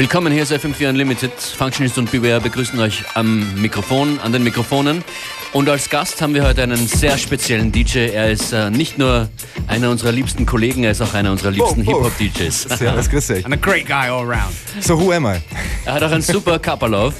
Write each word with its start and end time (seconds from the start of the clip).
Willkommen, 0.00 0.32
hier 0.32 0.44
ist 0.44 0.50
FM4 0.50 0.88
Unlimited. 0.88 1.30
Functionist 1.30 1.98
und 1.98 2.10
Beware 2.10 2.40
begrüßen 2.40 2.80
euch 2.80 3.04
am 3.12 3.60
Mikrofon, 3.60 4.18
an 4.20 4.32
den 4.32 4.42
Mikrofonen. 4.42 5.04
Und 5.52 5.68
als 5.68 5.90
Gast 5.90 6.22
haben 6.22 6.32
wir 6.32 6.42
heute 6.42 6.62
einen 6.62 6.86
sehr 6.86 7.18
speziellen 7.18 7.70
DJ. 7.70 8.06
Er 8.08 8.30
ist 8.30 8.50
äh, 8.54 8.70
nicht 8.70 8.96
nur 8.96 9.28
einer 9.66 9.90
unserer 9.90 10.10
liebsten 10.10 10.46
Kollegen, 10.46 10.84
er 10.84 10.92
ist 10.92 11.02
auch 11.02 11.12
einer 11.12 11.30
unserer 11.30 11.50
liebsten 11.50 11.86
Oh, 11.86 11.96
oh. 11.96 12.04
Hip-Hop-DJs. 12.08 12.62
Servus, 12.78 13.10
grüß 13.10 13.30
euch. 13.32 13.44
And 13.44 13.52
a 13.52 13.58
great 13.58 13.86
guy 13.86 14.08
all 14.08 14.24
round. 14.24 14.54
So, 14.80 14.98
who 14.98 15.12
am 15.12 15.26
I? 15.26 15.36
Er 15.84 15.92
hat 15.92 16.02
auch 16.02 16.12
einen 16.12 16.22
super 16.22 16.58
Kapperlauf, 16.58 17.12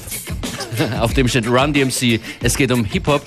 auf 1.00 1.12
dem 1.12 1.28
steht 1.28 1.46
Run 1.46 1.74
DMC. 1.74 2.18
Es 2.42 2.56
geht 2.56 2.72
um 2.72 2.86
Hip-Hop 2.86 3.22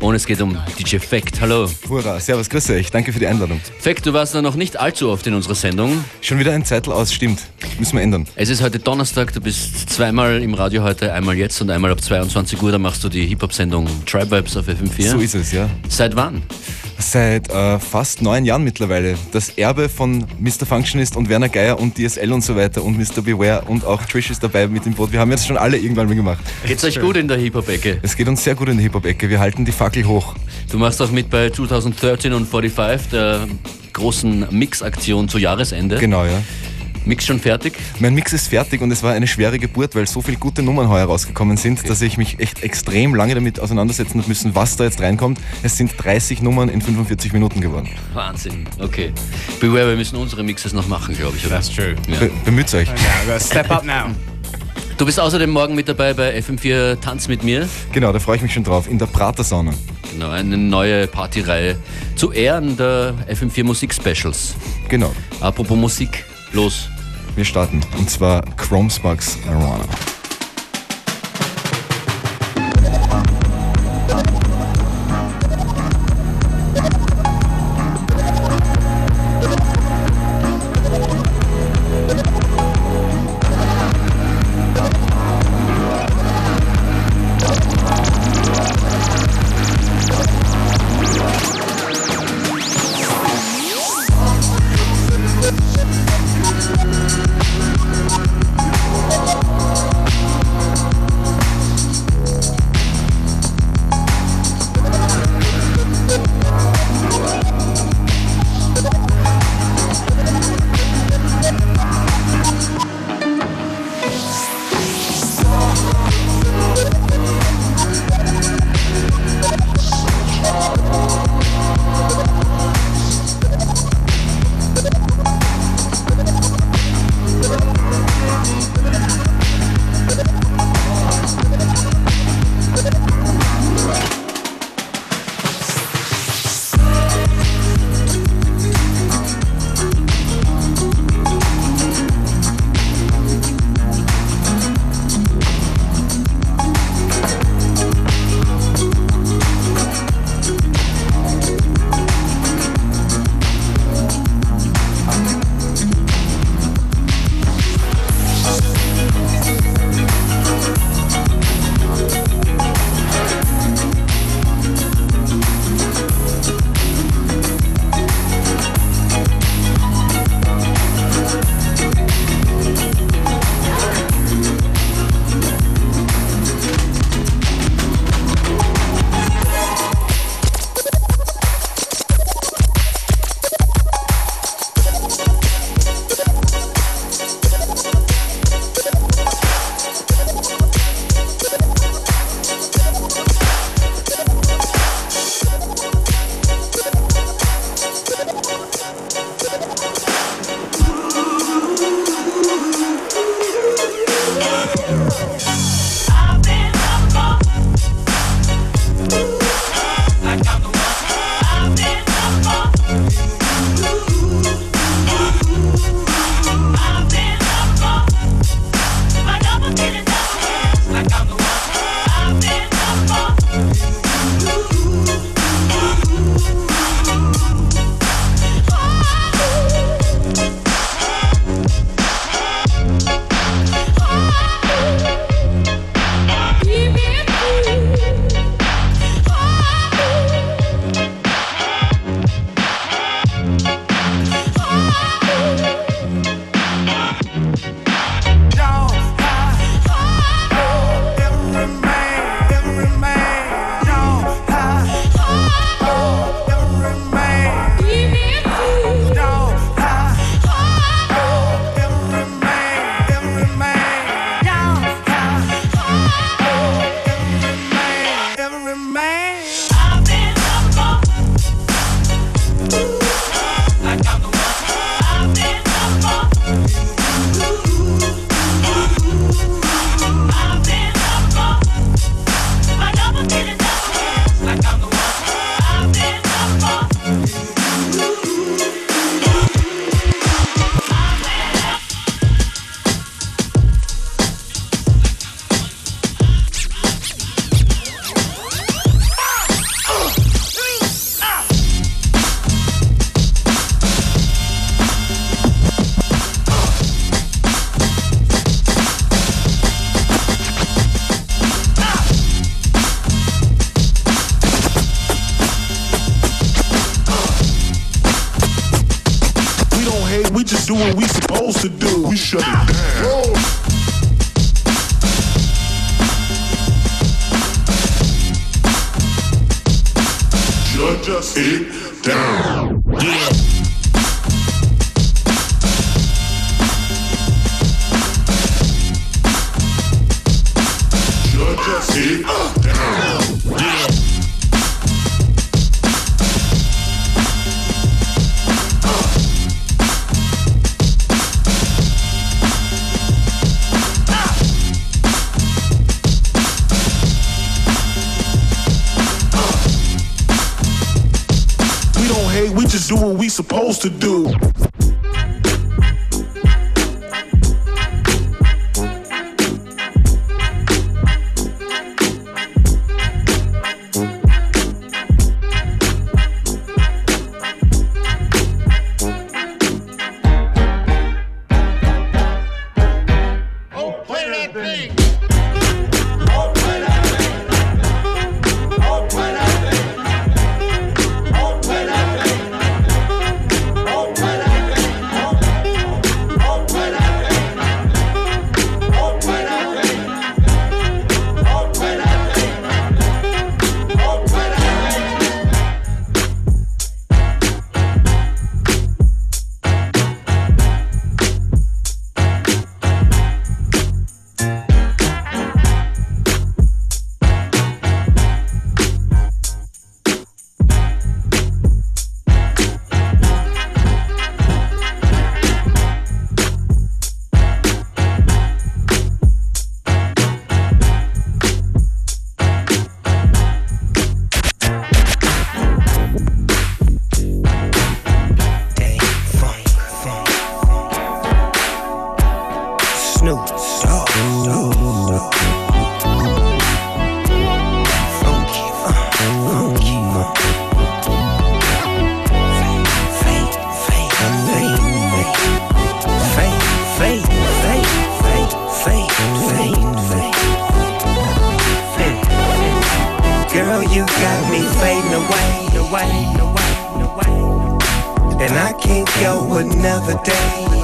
und 0.00 0.14
es 0.14 0.26
geht 0.26 0.40
um 0.40 0.56
DJ 0.78 0.98
Fact. 0.98 1.40
Hallo. 1.40 1.68
Hurra, 1.88 2.20
servus, 2.20 2.48
grüß 2.48 2.70
euch. 2.70 2.90
Danke 2.90 3.12
für 3.12 3.18
die 3.18 3.26
Einladung. 3.26 3.60
Fact, 3.80 4.06
du 4.06 4.12
warst 4.12 4.34
da 4.34 4.42
noch 4.42 4.54
nicht 4.54 4.78
allzu 4.78 5.10
oft 5.10 5.26
in 5.26 5.34
unserer 5.34 5.54
Sendung. 5.54 6.04
Schon 6.20 6.38
wieder 6.38 6.52
ein 6.52 6.64
Zettel 6.64 6.92
aus, 6.92 7.12
stimmt. 7.12 7.40
Müssen 7.78 7.96
wir 7.96 8.02
ändern. 8.02 8.26
Es 8.36 8.48
ist 8.48 8.62
heute 8.62 8.78
Donnerstag, 8.78 9.32
du 9.32 9.40
bist 9.40 9.90
zweimal 9.90 10.42
im 10.42 10.54
Radio 10.54 10.82
heute, 10.82 11.12
einmal 11.12 11.36
jetzt 11.36 11.60
und 11.60 11.70
einmal 11.70 11.90
ab 11.90 12.00
22 12.00 12.62
Uhr. 12.62 12.72
Da 12.72 12.78
machst 12.78 13.02
du 13.04 13.08
die 13.08 13.26
Hip-Hop-Sendung 13.26 13.86
Tribe 14.06 14.36
Vibes 14.36 14.56
auf 14.56 14.66
FM4. 14.68 15.10
So 15.10 15.18
ist 15.18 15.34
es, 15.34 15.52
ja. 15.52 15.68
Seit 15.88 16.14
wann? 16.16 16.42
Seit 17.10 17.48
äh, 17.48 17.78
fast 17.78 18.20
neun 18.20 18.44
Jahren 18.44 18.64
mittlerweile. 18.64 19.14
Das 19.32 19.48
Erbe 19.56 19.88
von 19.88 20.26
Mr. 20.38 20.66
Functionist 20.66 21.16
und 21.16 21.30
Werner 21.30 21.48
Geier 21.48 21.80
und 21.80 21.96
DSL 21.96 22.30
und 22.30 22.42
so 22.42 22.54
weiter 22.54 22.84
und 22.84 22.98
Mr. 22.98 23.22
Beware 23.22 23.62
und 23.62 23.86
auch 23.86 24.02
Trish 24.02 24.28
ist 24.28 24.42
dabei 24.42 24.66
mit 24.66 24.84
dem 24.84 24.92
Boot. 24.92 25.10
Wir 25.10 25.18
haben 25.18 25.30
jetzt 25.30 25.46
schon 25.46 25.56
alle 25.56 25.78
irgendwann 25.78 26.08
mal 26.08 26.14
gemacht. 26.14 26.40
Geht's 26.66 26.84
euch 26.84 27.00
gut 27.00 27.16
in 27.16 27.26
der 27.26 27.38
Hip-Hop-Ecke? 27.38 28.00
Es 28.02 28.14
geht 28.14 28.28
uns 28.28 28.44
sehr 28.44 28.54
gut 28.54 28.68
in 28.68 28.76
der 28.76 28.82
Hip-Hop-Ecke. 28.82 29.30
Wir 29.30 29.40
halten 29.40 29.64
die 29.64 29.72
Fackel 29.72 30.04
hoch. 30.06 30.34
Du 30.70 30.76
machst 30.76 31.00
auch 31.00 31.10
mit 31.10 31.30
bei 31.30 31.48
2013 31.48 32.34
und 32.34 32.46
45, 32.46 33.08
der 33.08 33.48
großen 33.94 34.46
Mix-Aktion 34.50 35.30
zu 35.30 35.38
Jahresende. 35.38 35.96
Genau, 35.96 36.26
ja. 36.26 36.42
Mix 37.08 37.24
schon 37.24 37.40
fertig? 37.40 37.72
Mein 37.98 38.14
Mix 38.14 38.32
ist 38.32 38.48
fertig 38.48 38.82
und 38.82 38.90
es 38.90 39.02
war 39.02 39.14
eine 39.14 39.26
schwere 39.26 39.58
Geburt, 39.58 39.94
weil 39.94 40.06
so 40.06 40.20
viele 40.20 40.36
gute 40.36 40.62
Nummern 40.62 40.88
heuer 40.88 41.06
rausgekommen 41.06 41.56
sind, 41.56 41.88
dass 41.88 42.02
ich 42.02 42.18
mich 42.18 42.38
echt 42.38 42.62
extrem 42.62 43.14
lange 43.14 43.34
damit 43.34 43.58
auseinandersetzen 43.58 44.18
habe 44.18 44.28
müssen, 44.28 44.54
was 44.54 44.76
da 44.76 44.84
jetzt 44.84 45.00
reinkommt. 45.00 45.40
Es 45.62 45.76
sind 45.76 45.92
30 45.96 46.42
Nummern 46.42 46.68
in 46.68 46.82
45 46.82 47.32
Minuten 47.32 47.60
geworden. 47.60 47.88
Wahnsinn, 48.12 48.66
okay. 48.78 49.12
Beware, 49.58 49.88
wir 49.88 49.96
müssen 49.96 50.16
unsere 50.16 50.42
Mixes 50.42 50.74
noch 50.74 50.86
machen, 50.86 51.16
glaube 51.16 51.36
ich. 51.38 51.46
Oder? 51.46 51.56
That's 51.56 51.74
true. 51.74 51.96
Ja. 52.08 52.18
Be 52.18 52.30
bemüht 52.44 52.72
euch. 52.74 52.88
Gotta 53.26 53.40
step 53.40 53.70
up 53.70 53.84
now. 53.84 54.14
Du 54.98 55.06
bist 55.06 55.18
außerdem 55.18 55.48
morgen 55.48 55.74
mit 55.74 55.88
dabei 55.88 56.12
bei 56.12 56.36
FM4 56.38 57.00
Tanz 57.00 57.28
mit 57.28 57.42
mir. 57.42 57.68
Genau, 57.92 58.12
da 58.12 58.18
freue 58.18 58.36
ich 58.36 58.42
mich 58.42 58.52
schon 58.52 58.64
drauf. 58.64 58.90
In 58.90 58.98
der 58.98 59.06
Pratersauna. 59.06 59.72
Genau, 60.12 60.30
eine 60.30 60.58
neue 60.58 61.06
Partyreihe 61.06 61.76
zu 62.16 62.32
Ehren 62.32 62.76
der 62.76 63.14
FM4 63.30 63.64
Musik 63.64 63.94
Specials. 63.94 64.56
Genau. 64.88 65.14
Apropos 65.40 65.78
Musik, 65.78 66.24
los. 66.52 66.88
Wir 67.38 67.44
starten. 67.44 67.80
Und 67.96 68.10
zwar 68.10 68.42
Chrome 68.56 68.90
Sparks 68.90 69.38
Arowana. 69.48 69.84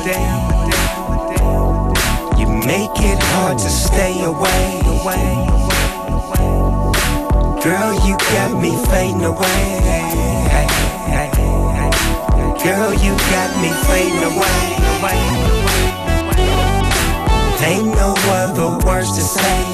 You 0.04 0.10
make 2.66 2.92
it 3.00 3.18
hard 3.32 3.56
to 3.56 3.70
stay 3.70 4.22
away. 4.22 4.82
Girl, 7.64 7.94
you 8.06 8.14
got 8.36 8.52
me 8.60 8.76
fading 8.84 9.24
away. 9.24 9.80
Girl, 12.62 12.92
you 12.92 13.16
got 13.32 13.50
me 13.62 13.70
fading 13.88 14.24
away. 14.28 14.76
Ain't 17.64 17.86
no 17.96 18.14
other 18.28 18.76
words 18.86 19.10
to 19.16 19.22
say. 19.22 19.64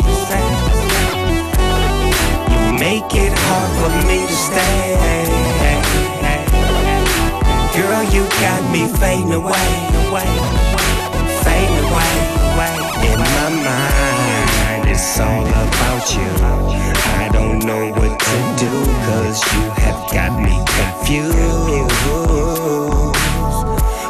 You 2.53 2.79
make 2.79 3.13
it 3.17 3.33
hard 3.35 3.71
for 3.81 3.91
me 4.07 4.27
to 4.29 4.33
stay. 4.33 5.60
Girl, 8.01 8.15
you 8.15 8.25
got 8.41 8.73
me 8.73 8.89
fading 8.97 9.31
away, 9.31 9.69
away, 10.09 10.25
fading 11.45 11.85
away, 11.85 12.15
away. 12.49 12.77
In 13.13 13.19
my 13.21 13.49
mind, 13.61 14.89
it's 14.89 15.21
all 15.21 15.45
about 15.45 16.15
you. 16.15 16.25
I 17.21 17.29
don't 17.31 17.59
know 17.59 17.91
what 17.91 18.19
to 18.19 18.39
do, 18.57 18.73
cause 19.05 19.45
you 19.53 19.69
have 19.85 20.01
got 20.11 20.33
me 20.41 20.57
confused. 20.81 21.37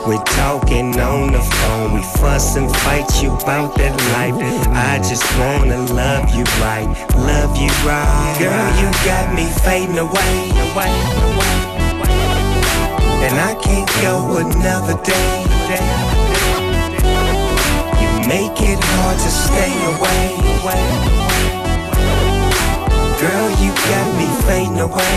We're 0.06 0.23
talking 0.38 0.97
on 1.00 1.32
the 1.32 1.40
phone, 1.40 1.94
we 1.94 2.02
fuss 2.20 2.54
and 2.54 2.70
fight 2.70 3.20
you 3.20 3.32
about 3.32 3.75
that 3.75 3.97
life. 4.12 4.37
I 4.68 4.99
just 4.99 5.26
wanna 5.37 5.78
love 5.92 6.32
you 6.32 6.44
right, 6.62 6.87
love 7.16 7.56
you 7.56 7.70
right. 7.85 8.37
Girl, 8.38 8.70
you 8.78 8.88
got 9.04 9.35
me 9.35 9.47
fading 9.64 9.99
away, 9.99 10.50
away, 10.70 10.94
away. 11.35 11.89
And 13.22 13.36
I 13.38 13.54
can't 13.54 13.90
go 14.00 14.38
another 14.38 14.96
day. 15.04 15.44
You 18.00 18.10
make 18.26 18.56
it 18.62 18.80
hard 18.80 19.18
to 19.20 19.30
stay 19.30 19.74
away. 19.92 20.40
Girl, 23.20 23.50
you 23.60 23.70
got 23.92 24.08
me 24.16 24.26
fading 24.48 24.80
away. 24.80 25.16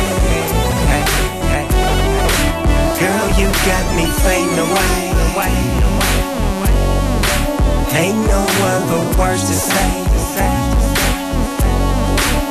Girl, 2.99 3.27
you 3.39 3.47
got 3.63 3.85
me 3.95 4.05
fading 4.23 4.59
away. 4.59 5.13
Ain't 7.95 8.17
no 8.27 8.41
other 8.73 9.17
words 9.17 9.47
to 9.47 9.53
say. 9.53 9.91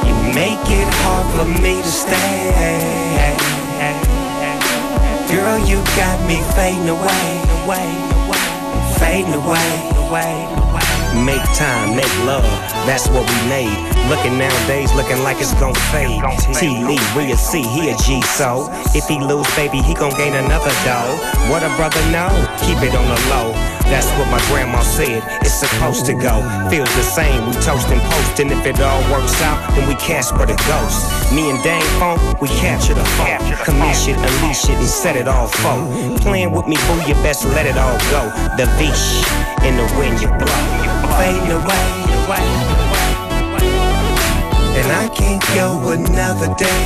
You 0.07 0.15
make 0.33 0.65
it 0.71 0.89
hard 1.03 1.27
for 1.37 1.61
me 1.61 1.83
to 1.83 1.89
stay. 1.89 3.52
Girl, 5.33 5.59
you 5.67 5.77
got 5.97 6.21
me 6.29 6.37
fading 6.53 6.91
away, 6.91 7.25
away, 7.65 7.89
away, 8.29 8.49
fading 9.01 9.33
away, 9.33 9.73
away. 10.05 11.25
Make 11.25 11.43
time, 11.57 11.97
make 11.97 12.15
love, 12.27 12.45
that's 12.85 13.09
what 13.09 13.25
we 13.27 13.49
made. 13.49 13.82
Looking 14.09 14.37
nowadays, 14.37 14.93
looking 14.95 15.23
like 15.23 15.41
it's 15.41 15.55
gon' 15.55 15.75
fade. 15.91 16.21
T 16.55 16.85
Lee, 16.85 17.01
real 17.17 17.37
C, 17.37 17.63
he 17.63 17.91
a 17.91 17.97
G, 17.97 18.21
so 18.23 18.69
if 18.95 19.07
he 19.07 19.19
lose, 19.19 19.49
baby, 19.57 19.81
he 19.81 19.95
gon' 19.95 20.15
gain 20.19 20.35
another 20.35 20.75
dough. 20.85 21.17
What 21.49 21.63
a 21.63 21.71
brother 21.77 22.03
know, 22.11 22.29
keep 22.61 22.79
it 22.83 22.95
on 22.95 23.07
the 23.09 23.21
low. 23.31 23.53
That's 23.89 24.09
what 24.17 24.29
my 24.31 24.41
grandma 24.49 24.81
said, 24.81 25.23
it's 25.43 25.55
supposed 25.55 26.07
to 26.07 26.15
go. 26.15 26.41
Feels 26.71 26.93
the 26.97 27.03
same, 27.03 27.47
we 27.47 27.53
toast 27.53 27.89
and 27.89 28.01
post, 28.13 28.41
and 28.41 28.51
if 28.51 28.67
it 28.67 28.81
all 28.81 29.01
works 29.13 29.41
out, 29.43 29.75
then 29.75 29.89
we 29.89 29.95
Casper 30.03 30.47
the 30.47 30.57
ghost. 30.67 31.33
Me 31.33 31.49
and 31.49 31.63
Dang 31.63 31.83
Funk, 32.01 32.41
we 32.41 32.49
capture 32.49 32.95
the 32.95 33.05
funk. 33.17 33.41
Commish 33.63 34.09
it, 34.09 34.17
unleash 34.17 34.65
it, 34.65 34.77
and 34.77 34.87
set 34.89 35.15
it 35.15 35.29
all 35.29 35.47
folk. 35.47 36.21
Playing 36.21 36.51
with 36.51 36.67
me, 36.67 36.77
boo, 36.89 37.01
you 37.07 37.15
best 37.23 37.45
let 37.45 37.67
it 37.67 37.79
all 37.79 37.99
go. 38.11 38.29
The 38.59 38.67
vish 38.77 39.23
in 39.63 39.77
the 39.77 39.87
wind 39.97 40.21
you 40.21 40.27
blow. 40.27 40.63
Fading 41.17 41.53
away, 41.53 42.27
away 42.27 42.82
and 44.83 44.93
I 44.93 45.09
can't 45.15 45.43
go 45.55 45.91
another 45.91 46.51
day. 46.59 46.83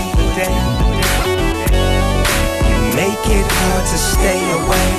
You 2.69 2.83
make 2.93 3.25
it 3.25 3.47
hard 3.57 3.85
to 3.93 3.99
stay 4.13 4.41
away. 4.61 4.91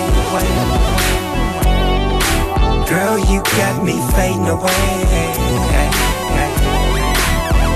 Girl, 2.90 3.18
you 3.30 3.42
got 3.60 3.84
me 3.84 3.96
fading 4.16 4.48
away. 4.48 4.86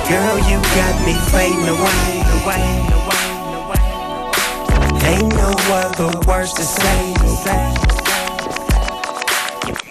Girl, 0.09 0.37
you 0.49 0.57
got 0.79 0.95
me 1.05 1.13
fading 1.31 1.67
away. 1.75 2.21
Ain't 5.11 5.33
no 5.35 5.51
other 5.81 6.11
words 6.27 6.53
to 6.53 6.63
say. 6.63 7.13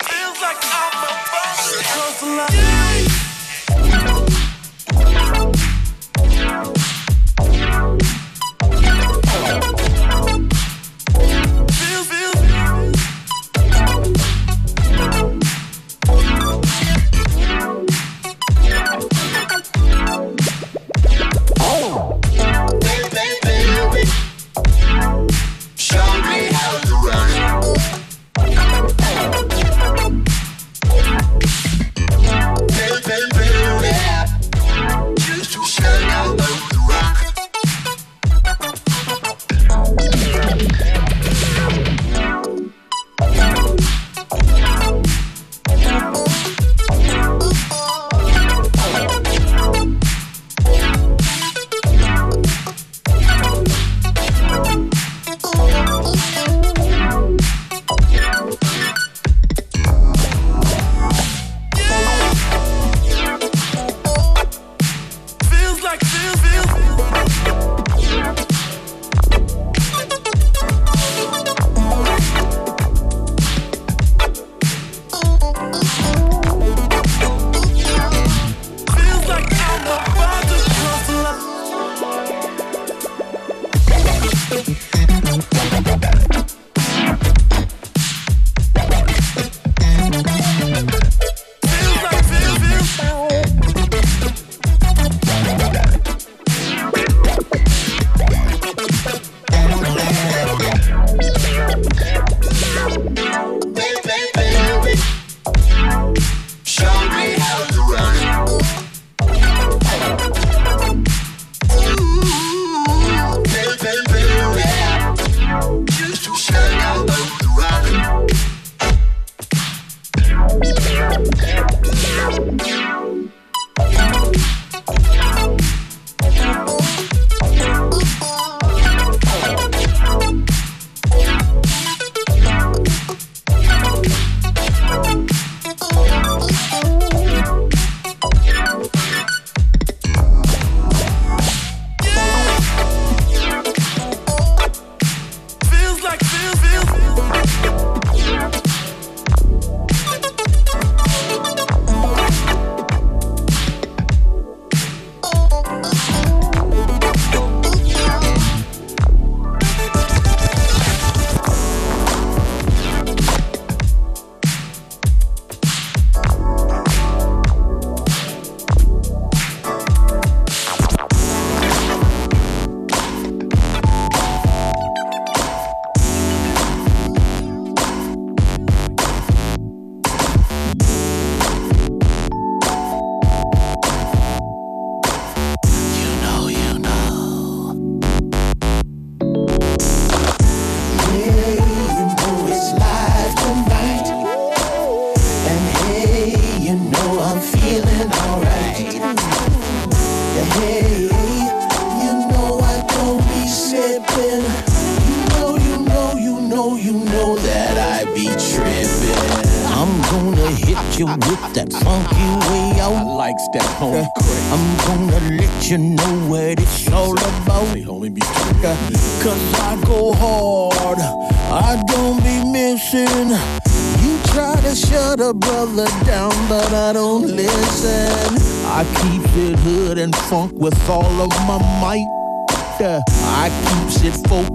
Feels 0.08 0.38
like 0.42 0.60
I'm 0.62 0.92
about 0.98 2.74
to 2.74 2.79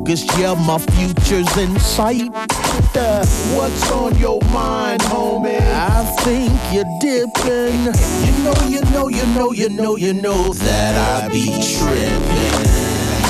focused, 0.05 0.37
yeah, 0.37 0.53
my 0.53 0.77
future's 0.77 1.57
in 1.57 1.79
sight. 1.79 2.29
Uh, 2.95 3.25
what's 3.55 3.91
on 3.91 4.15
your 4.17 4.39
mind, 4.53 5.01
homie? 5.01 5.59
I 5.59 6.03
think 6.21 6.53
you're 6.71 6.85
dipping. 6.99 7.85
You 8.25 8.43
know, 8.43 8.53
you 8.67 8.81
know, 8.91 9.07
you 9.07 9.25
know, 9.33 9.51
you 9.51 9.69
know, 9.69 9.95
you 9.95 10.13
know 10.13 10.53
that 10.53 11.23
I 11.23 11.29
be 11.29 11.45
tripping. 11.45 12.21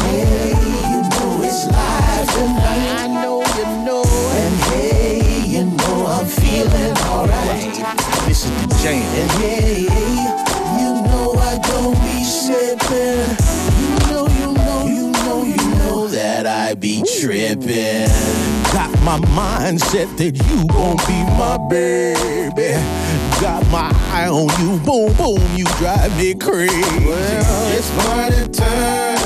Hey, 0.03 0.49
you 0.91 1.01
know 1.11 1.41
it's 1.43 1.65
live 1.67 2.27
tonight. 2.33 3.03
I 3.03 3.07
know 3.07 3.39
you 3.57 3.85
know. 3.85 4.03
And 4.35 4.55
hey, 4.71 5.45
you 5.47 5.65
know 5.65 6.05
I'm 6.07 6.25
feeling 6.25 6.97
alright. 7.07 8.27
This 8.27 8.45
is 8.45 8.51
the 8.61 8.67
jam. 8.83 9.01
And 9.01 9.31
hey, 9.41 9.64
tripping. 17.25 18.07
Got 18.71 18.91
my 19.01 19.17
mindset 19.33 20.15
that 20.17 20.35
you 20.47 20.65
gon' 20.67 20.97
be 21.07 21.23
my 21.39 21.57
baby. 21.69 22.73
Got 23.41 23.65
my 23.71 23.89
eye 24.13 24.27
on 24.27 24.49
you, 24.61 24.77
boom, 24.85 25.11
boom, 25.17 25.41
you 25.57 25.65
drive 25.79 26.15
me 26.17 26.35
crazy. 26.35 27.05
Well, 27.05 27.77
it's 27.77 27.89
party 28.05 28.47
time, 28.51 29.17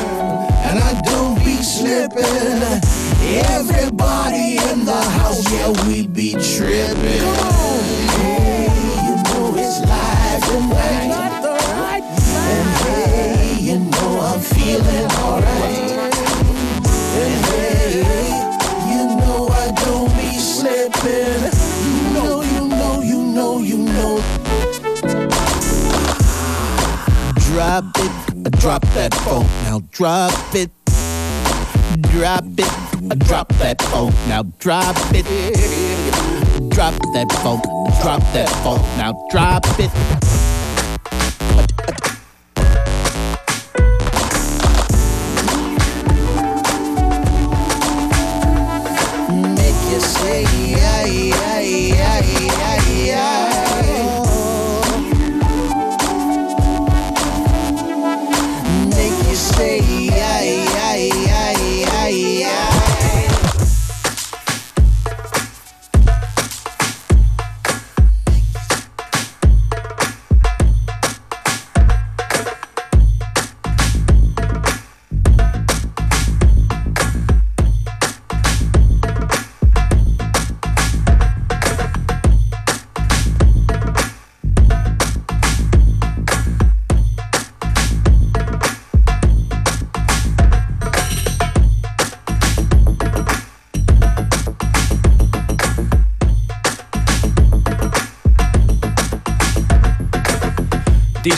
and 0.66 0.80
I 0.80 1.02
don't 1.02 1.36
be 1.44 1.56
slipping. 1.62 2.62
Everybody 3.52 4.58
in 4.72 4.86
the 4.86 5.02
house, 5.20 5.44
yeah, 5.52 5.70
we 5.88 6.08
be 6.08 6.32
tripping. 6.34 8.39
It, 27.98 28.52
drop 28.60 28.82
that 28.94 29.14
phone. 29.14 29.46
Now 29.64 29.82
drop 29.92 30.34
it, 30.54 30.72
drop 32.12 32.44
it, 32.58 33.20
drop 33.20 33.50
that 33.60 33.82
phone. 33.82 34.14
Now 34.28 34.44
drop 34.60 34.96
it, 35.14 35.26
drop 36.70 36.94
that 37.14 37.32
phone, 37.44 37.62
drop 38.02 38.22
that 38.34 38.50
phone. 38.64 38.82
Now 38.98 39.14
drop 39.30 39.66
it. 39.80 40.29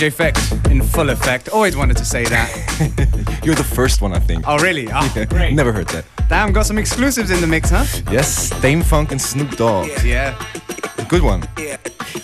DJ 0.01 0.11
Phekt 0.11 0.71
in 0.71 0.81
full 0.81 1.11
effect. 1.11 1.49
Always 1.49 1.77
wanted 1.77 1.95
to 1.97 2.05
say 2.05 2.23
that. 2.25 2.49
You're 3.45 3.53
the 3.53 3.63
first 3.63 4.01
one, 4.01 4.13
I 4.13 4.19
think. 4.19 4.45
Oh, 4.47 4.57
really? 4.57 4.87
Oh, 4.91 5.25
great. 5.29 5.53
Never 5.53 5.71
heard 5.71 5.89
that. 5.89 6.05
Damn, 6.27 6.51
got 6.53 6.65
some 6.65 6.79
exclusives 6.79 7.29
in 7.29 7.39
the 7.39 7.45
mix, 7.45 7.69
huh? 7.69 7.85
Yes, 8.11 8.49
Dam-Funk 8.61 9.11
and 9.11 9.21
Snoop 9.21 9.51
Dogg. 9.57 9.89
Yeah. 10.03 10.33
Good 11.07 11.21
one. 11.21 11.43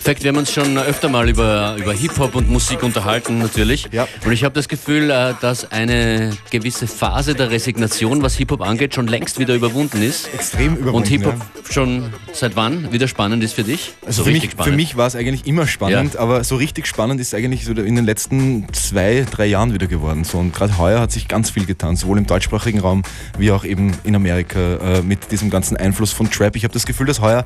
Fact, 0.07 0.23
wir 0.23 0.29
haben 0.29 0.37
uns 0.37 0.53
schon 0.53 0.77
öfter 0.77 1.09
mal 1.09 1.27
über, 1.27 1.75
über 1.77 1.91
Hip-Hop 1.91 2.33
und 2.35 2.49
Musik 2.49 2.81
unterhalten, 2.81 3.39
natürlich. 3.39 3.89
Ja. 3.91 4.07
Und 4.23 4.31
ich 4.31 4.45
habe 4.45 4.55
das 4.55 4.69
Gefühl, 4.69 5.09
äh, 5.09 5.33
dass 5.41 5.69
eine 5.69 6.31
gewisse 6.49 6.87
Phase 6.87 7.35
der 7.35 7.51
Resignation, 7.51 8.21
was 8.21 8.35
Hip-Hop 8.35 8.61
angeht, 8.61 8.95
schon 8.95 9.07
längst 9.07 9.37
wieder 9.37 9.53
überwunden 9.53 10.01
ist. 10.01 10.33
Extrem 10.33 10.77
überwunden. 10.77 10.95
Und 10.95 11.07
Hip-Hop 11.09 11.35
ja. 11.35 11.73
schon 11.73 12.13
seit 12.31 12.55
wann 12.55 12.93
wieder 12.93 13.09
spannend 13.09 13.43
ist 13.43 13.51
für 13.55 13.65
dich? 13.65 13.95
Also 14.05 14.23
so 14.23 14.29
für, 14.29 14.31
mich, 14.31 14.49
für 14.57 14.71
mich 14.71 14.95
war 14.95 15.07
es 15.07 15.15
eigentlich 15.17 15.45
immer 15.45 15.67
spannend, 15.67 16.13
Ja. 16.13 16.21
aber 16.21 16.41
so 16.45 16.55
richtig 16.55 16.87
spannend 16.87 17.19
ist 17.19 17.27
es 17.27 17.33
eigentlich 17.33 17.65
so 17.65 17.73
in 17.73 17.97
den 17.97 18.05
letzten 18.05 18.71
zwei, 18.71 19.25
drei 19.29 19.47
Jahren 19.47 19.73
wieder 19.73 19.87
geworden. 19.87 20.23
So, 20.23 20.37
und 20.37 20.53
gerade 20.53 20.77
heuer 20.77 21.01
hat 21.01 21.11
sich 21.11 21.27
ganz 21.27 21.49
viel 21.49 21.65
getan, 21.65 21.97
sowohl 21.97 22.17
im 22.17 22.27
deutschsprachigen 22.27 22.79
Raum 22.79 23.03
wie 23.37 23.51
auch 23.51 23.65
eben 23.65 23.91
in 24.05 24.15
Amerika 24.15 24.77
äh, 24.77 25.01
mit 25.01 25.33
diesem 25.33 25.49
ganzen 25.49 25.75
Einfluss 25.75 26.13
von 26.13 26.31
Trap. 26.31 26.55
Ich 26.55 26.63
habe 26.63 26.73
das 26.73 26.85
Gefühl, 26.85 27.07
dass 27.07 27.19
heuer 27.19 27.43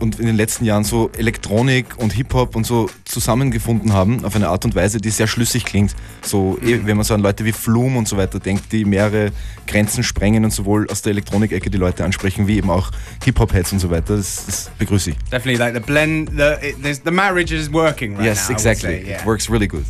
und 0.00 0.18
in 0.20 0.26
den 0.26 0.36
letzten 0.36 0.64
Jahren 0.64 0.84
so 0.84 1.10
Elektronik 1.16 1.96
und 1.98 2.12
Hip-Hop 2.12 2.56
und 2.56 2.64
so 2.66 2.90
zusammengefunden 3.04 3.92
haben 3.92 4.24
auf 4.24 4.34
eine 4.36 4.48
Art 4.48 4.64
und 4.64 4.74
Weise, 4.74 4.98
die 5.00 5.10
sehr 5.10 5.26
schlüssig 5.26 5.64
klingt. 5.64 5.94
So, 6.22 6.58
eh, 6.62 6.80
wenn 6.84 6.96
man 6.96 7.04
so 7.04 7.14
an 7.14 7.20
Leute 7.20 7.44
wie 7.44 7.52
Flume 7.52 7.98
und 7.98 8.08
so 8.08 8.16
weiter 8.16 8.40
denkt, 8.40 8.72
die 8.72 8.84
mehrere 8.84 9.32
Grenzen 9.66 10.02
sprengen 10.02 10.44
und 10.44 10.52
sowohl 10.52 10.88
aus 10.90 11.02
der 11.02 11.10
Elektronik-Ecke 11.10 11.70
die 11.70 11.78
Leute 11.78 12.04
ansprechen, 12.04 12.46
wie 12.46 12.56
eben 12.56 12.70
auch 12.70 12.90
Hip-Hop-Heads 13.24 13.72
und 13.72 13.78
so 13.78 13.90
weiter. 13.90 14.16
Das, 14.16 14.46
das 14.46 14.70
begrüße 14.78 15.10
ich. 15.10 15.16
Definitely 15.30 15.56
like 15.56 15.74
the 15.74 15.80
blend, 15.80 16.30
the, 16.30 16.92
the 17.04 17.10
marriage 17.10 17.54
is 17.54 17.72
working 17.72 18.16
right 18.16 18.26
Yes, 18.26 18.48
now. 18.48 18.54
Exactly. 18.54 19.02
say, 19.02 19.04
yeah. 19.06 19.20
It 19.20 19.26
works 19.26 19.50
really 19.50 19.68
good. 19.68 19.84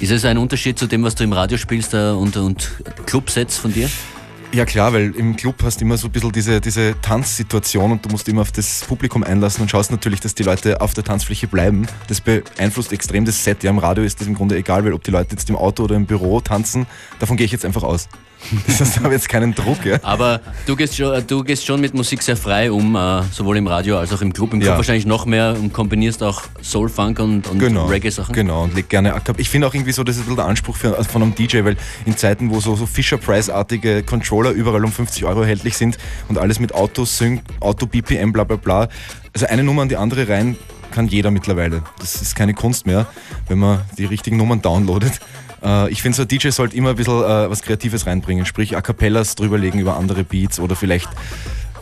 Ist 0.00 0.10
es 0.10 0.24
ein 0.24 0.38
Unterschied 0.38 0.78
zu 0.78 0.86
dem, 0.86 1.02
was 1.04 1.14
du 1.14 1.24
im 1.24 1.32
Radio 1.32 1.56
spielst 1.56 1.94
äh, 1.94 2.10
und, 2.10 2.36
und 2.36 2.70
Clubsets 3.06 3.56
von 3.56 3.72
dir? 3.72 3.88
Ja 4.54 4.64
klar, 4.64 4.92
weil 4.92 5.12
im 5.16 5.34
Club 5.34 5.64
hast 5.64 5.80
du 5.80 5.84
immer 5.84 5.96
so 5.96 6.06
ein 6.06 6.12
bisschen 6.12 6.30
diese, 6.30 6.60
diese 6.60 6.94
Tanzsituation 7.02 7.90
und 7.90 8.04
du 8.04 8.08
musst 8.08 8.28
immer 8.28 8.42
auf 8.42 8.52
das 8.52 8.84
Publikum 8.86 9.24
einlassen 9.24 9.62
und 9.62 9.68
schaust 9.68 9.90
natürlich, 9.90 10.20
dass 10.20 10.36
die 10.36 10.44
Leute 10.44 10.80
auf 10.80 10.94
der 10.94 11.02
Tanzfläche 11.02 11.48
bleiben. 11.48 11.88
Das 12.06 12.20
beeinflusst 12.20 12.92
extrem 12.92 13.24
das 13.24 13.42
Set. 13.42 13.64
Ja, 13.64 13.70
im 13.70 13.78
Radio 13.78 14.04
ist 14.04 14.20
das 14.20 14.28
im 14.28 14.34
Grunde 14.34 14.56
egal, 14.56 14.84
weil 14.84 14.92
ob 14.92 15.02
die 15.02 15.10
Leute 15.10 15.34
jetzt 15.34 15.50
im 15.50 15.56
Auto 15.56 15.82
oder 15.82 15.96
im 15.96 16.06
Büro 16.06 16.40
tanzen, 16.40 16.86
davon 17.18 17.36
gehe 17.36 17.46
ich 17.46 17.50
jetzt 17.50 17.64
einfach 17.64 17.82
aus. 17.82 18.08
Das 18.66 18.80
heißt, 18.80 18.96
da 18.96 19.00
habe 19.04 19.14
ich 19.14 19.20
jetzt 19.20 19.28
keinen 19.28 19.54
Druck. 19.54 19.84
Ja. 19.84 19.98
Aber 20.02 20.40
du 20.66 20.76
gehst 20.76 20.96
schon, 20.96 21.12
äh, 21.14 21.22
du 21.22 21.42
gehst 21.42 21.64
schon 21.66 21.80
mit 21.80 21.94
Musik 21.94 22.22
sehr 22.22 22.36
frei 22.36 22.70
um, 22.70 22.94
äh, 22.96 23.22
sowohl 23.32 23.56
im 23.56 23.66
Radio 23.66 23.98
als 23.98 24.12
auch 24.12 24.20
im 24.22 24.32
Club. 24.32 24.52
Im 24.52 24.60
Club 24.60 24.72
Ja. 24.72 24.76
wahrscheinlich 24.76 25.06
noch 25.06 25.26
mehr 25.26 25.54
und 25.58 25.72
kombinierst 25.72 26.22
auch 26.22 26.42
Soul, 26.62 26.88
Funk 26.88 27.18
und, 27.20 27.46
und 27.48 27.58
Genau, 27.58 27.86
Reggae-Sachen. 27.86 28.34
genau 28.34 28.64
und 28.64 28.74
leg 28.74 28.88
gerne 28.88 29.14
A 29.14 29.20
Capp- 29.20 29.38
Ich 29.40 29.48
finde 29.48 29.66
auch 29.66 29.74
irgendwie 29.74 29.92
so, 29.92 30.04
das 30.04 30.16
ist 30.16 30.22
ein 30.22 30.24
bisschen 30.24 30.36
der 30.36 30.46
Anspruch 30.46 30.76
für, 30.76 30.96
also 30.96 31.08
von 31.10 31.22
einem 31.22 31.34
DJ, 31.34 31.64
weil 31.64 31.76
in 32.06 32.16
Zeiten, 32.16 32.50
wo 32.50 32.60
so, 32.60 32.76
so 32.76 32.86
Fisher-Price-artige 32.86 34.02
Controller 34.02 34.50
überall 34.50 34.84
um 34.84 34.92
50 34.92 35.24
Euro 35.24 35.42
erhältlich 35.42 35.76
sind 35.76 35.98
und 36.28 36.38
alles 36.38 36.60
mit 36.60 36.74
Auto-Sync, 36.74 37.42
Auto-BPM, 37.60 38.32
bla 38.32 38.44
bla 38.44 38.56
bla, 38.56 38.88
also 39.32 39.46
eine 39.46 39.64
Nummer 39.64 39.82
an 39.82 39.88
die 39.88 39.96
andere 39.96 40.28
rein 40.28 40.56
kann 40.94 41.08
jeder 41.08 41.30
mittlerweile. 41.30 41.82
Das 41.98 42.22
ist 42.22 42.34
keine 42.36 42.54
Kunst 42.54 42.86
mehr, 42.86 43.06
wenn 43.48 43.58
man 43.58 43.82
die 43.98 44.04
richtigen 44.06 44.36
Nummern 44.38 44.62
downloadet. 44.62 45.20
Äh, 45.62 45.90
Ich 45.90 46.00
finde, 46.00 46.16
so 46.16 46.22
ein 46.22 46.28
DJ 46.28 46.48
sollte 46.50 46.76
immer 46.76 46.90
ein 46.90 46.96
bisschen 46.96 47.20
äh, 47.22 47.50
was 47.50 47.62
Kreatives 47.62 48.06
reinbringen, 48.06 48.46
sprich 48.46 48.76
A 48.76 48.80
Cappellas 48.80 49.34
drüberlegen 49.34 49.80
über 49.80 49.96
andere 49.96 50.24
Beats 50.24 50.60
oder 50.60 50.76
vielleicht 50.76 51.08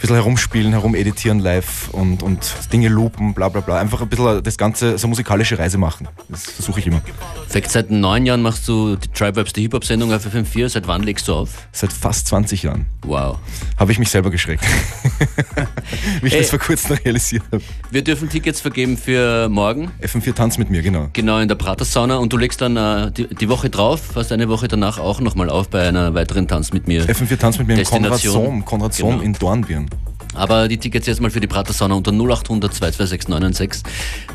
bisschen 0.03 0.17
herumspielen, 0.17 0.73
herumeditieren 0.73 1.39
live 1.39 1.89
und, 1.93 2.23
und 2.23 2.55
Dinge 2.73 2.89
loopen, 2.89 3.35
bla 3.35 3.49
bla 3.49 3.61
bla. 3.61 3.79
Einfach 3.81 4.03
ein 4.03 4.09
bisschen 4.09 4.43
das 4.43 4.59
Ganze, 4.59 4.99
so 4.99 5.09
musikalische 5.09 5.59
Reise 5.59 5.79
machen. 5.79 6.09
Das 6.29 6.43
versuche 6.51 6.81
ich 6.81 6.87
immer. 6.87 7.01
Fact, 7.49 7.71
seit 7.71 7.91
neun 7.91 8.27
Jahren 8.27 8.43
machst 8.43 8.67
du 8.69 8.97
die 8.97 9.09
Tribe 9.09 9.37
Vibes, 9.41 9.53
die 9.53 9.63
Hip-Hop-Sendung 9.63 10.13
auf 10.13 10.27
FM4. 10.27 10.69
Seit 10.69 10.87
wann 10.89 11.03
legst 11.03 11.29
du 11.29 11.35
auf? 11.35 11.51
Seit 11.73 11.93
fast 11.93 12.27
20 12.29 12.65
Jahren 12.65 12.87
Wow. 13.07 13.39
habe 13.79 13.93
ich 13.93 13.99
mich 13.99 14.11
selber 14.11 14.31
geschreckt. 14.31 14.65
Wie 16.21 16.27
ich 16.29 16.35
Ey. 16.35 16.41
das 16.41 16.51
vor 16.51 16.59
kurzem 16.59 16.97
realisiert 17.05 17.43
habe. 17.53 17.63
Wir 17.91 18.03
dürfen 18.05 18.29
Tickets 18.29 18.61
vergeben 18.61 18.97
für 18.97 19.49
morgen, 19.49 19.91
FM4 20.03 20.35
Tanz 20.35 20.59
mit 20.59 20.71
mir, 20.71 20.83
genau. 20.83 21.09
genau 21.13 21.39
in 21.39 21.49
der 21.49 21.55
Pratersauna. 21.55 22.17
Und 22.17 22.33
du 22.33 22.37
legst 22.37 22.61
dann 22.61 22.77
äh, 22.77 23.11
die, 23.13 23.33
die 23.35 23.49
Woche 23.49 23.71
drauf, 23.71 24.01
fast 24.15 24.33
eine 24.33 24.49
Woche 24.49 24.69
danach 24.69 24.99
auch 24.99 25.21
nochmal 25.21 25.49
auf 25.51 25.69
bei 25.69 25.87
einer 25.87 26.15
weiteren 26.15 26.49
Tanz 26.49 26.73
mit 26.73 26.89
mir. 26.89 27.05
FM4 27.07 27.39
Tanz 27.39 27.59
mit 27.59 27.69
mir 27.69 27.79
im 27.79 27.85
Konrad. 27.85 28.21
Sohm, 28.21 28.65
Konrad 28.65 28.95
Sohm 28.95 29.11
Genau. 29.13 29.23
in 29.23 29.33
Dornbirn. 29.35 29.91
Aber 30.35 30.69
die 30.69 30.79
Tickets 30.79 31.07
jetzt 31.07 31.21
mal 31.21 31.31
für 31.31 31.41
die 31.41 31.47
Pratersauna 31.47 31.95
unter 31.95 32.13
0800 32.13 32.73
226 32.73 33.29
996. 33.29 33.83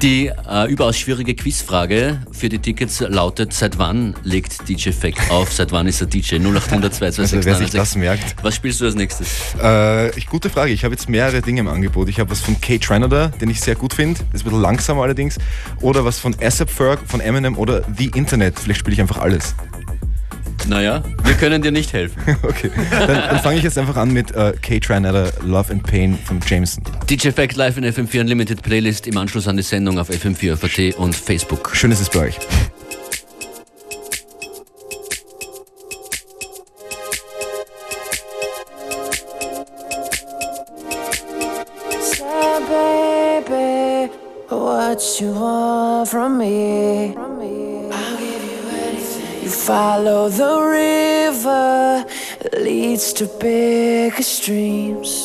Die 0.01 0.27
äh, 0.27 0.69
überaus 0.69 0.97
schwierige 0.97 1.35
Quizfrage 1.35 2.19
für 2.31 2.49
die 2.49 2.59
Tickets 2.59 2.99
lautet, 3.01 3.53
seit 3.53 3.77
wann 3.77 4.15
legt 4.23 4.67
DJ 4.69 4.91
Fact 4.91 5.31
auf? 5.31 5.51
Seit 5.51 5.71
wann 5.71 5.87
ist 5.87 6.01
er 6.01 6.07
DJ? 6.07 6.35
0800 6.35 6.93
226 6.93 7.19
Also 7.19 7.45
wer 7.45 7.55
sich 7.55 7.73
996. 7.73 7.73
das 7.73 7.95
merkt. 7.95 8.35
Was 8.43 8.55
spielst 8.55 8.81
du 8.81 8.85
als 8.85 8.95
nächstes? 8.95 9.27
Äh, 9.61 10.17
ich, 10.17 10.27
gute 10.27 10.49
Frage. 10.49 10.71
Ich 10.71 10.83
habe 10.83 10.93
jetzt 10.93 11.09
mehrere 11.09 11.41
Dinge 11.41 11.61
im 11.61 11.67
Angebot. 11.67 12.09
Ich 12.09 12.19
habe 12.19 12.29
was 12.29 12.41
von 12.41 12.59
Kate 12.61 12.79
Tranada, 12.79 13.27
den 13.29 13.49
ich 13.49 13.61
sehr 13.61 13.75
gut 13.75 13.93
finde. 13.93 14.19
Ist 14.33 14.41
ein 14.41 14.43
bisschen 14.45 14.61
langsamer 14.61 15.03
allerdings. 15.03 15.37
Oder 15.81 16.05
was 16.05 16.19
von 16.19 16.35
ASAP 16.41 16.69
Ferg, 16.69 16.99
von 17.07 17.19
Eminem 17.21 17.57
oder 17.57 17.83
The 17.97 18.11
Internet. 18.13 18.59
Vielleicht 18.59 18.79
spiele 18.81 18.93
ich 18.93 19.01
einfach 19.01 19.17
alles. 19.17 19.55
Naja, 20.67 21.03
wir 21.23 21.33
können 21.35 21.61
dir 21.61 21.71
nicht 21.71 21.93
helfen. 21.93 22.21
Okay. 22.43 22.69
Dann, 22.91 23.07
dann 23.07 23.39
fange 23.39 23.57
ich 23.57 23.63
jetzt 23.63 23.77
einfach 23.77 23.97
an 23.97 24.11
mit 24.11 24.31
äh, 24.31 24.53
Kate 24.61 24.79
Tranada, 24.79 25.29
Love 25.43 25.71
and 25.71 25.83
Pain 25.83 26.17
von 26.25 26.39
Jameson. 26.47 26.83
DJ 27.09 27.29
Fact 27.29 27.55
live 27.55 27.77
in 27.77 27.85
FM4 27.85 28.21
Unlimited 28.21 28.61
Playlist 28.61 29.07
im 29.07 29.17
Anschluss 29.17 29.47
an 29.47 29.57
die 29.57 29.63
Sendung 29.63 29.99
auf 29.99 30.09
FM4 30.09 30.55
FAT 30.55 30.95
und 30.97 31.15
Facebook. 31.15 31.75
Schön, 31.75 31.89
dass 31.89 31.99
es 31.99 32.09
bei 32.09 32.27
euch. 32.27 32.37
To 53.17 53.25
bigger 53.39 54.21
streams. 54.21 55.16